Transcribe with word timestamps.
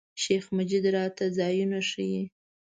شیخ 0.23 0.43
مجید 0.55 0.85
راته 0.95 1.25
ځایونه 1.37 1.79
ښیي. 1.89 2.21